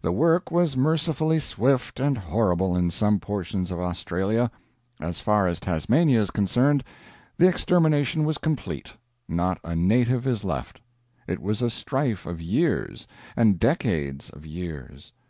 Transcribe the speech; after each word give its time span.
The 0.00 0.10
work 0.10 0.50
was 0.50 0.74
mercifully 0.74 1.38
swift 1.38 2.00
and 2.00 2.16
horrible 2.16 2.74
in 2.74 2.90
some 2.90 3.20
portions 3.20 3.70
of 3.70 3.78
Australia. 3.78 4.50
As 5.02 5.20
far 5.20 5.46
as 5.48 5.60
Tasmania 5.60 6.18
is 6.18 6.30
concerned, 6.30 6.82
the 7.36 7.46
extermination 7.46 8.24
was 8.24 8.38
complete: 8.38 8.92
not 9.28 9.58
a 9.62 9.76
native 9.76 10.26
is 10.26 10.44
left. 10.44 10.80
It 11.26 11.42
was 11.42 11.60
a 11.60 11.68
strife 11.68 12.24
of 12.24 12.40
years, 12.40 13.06
and 13.36 13.60
decades 13.60 14.30
of 14.30 14.46
years. 14.46 15.12